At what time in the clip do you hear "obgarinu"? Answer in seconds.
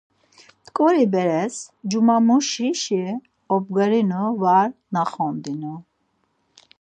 3.53-4.23